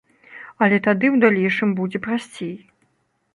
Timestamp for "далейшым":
1.25-1.69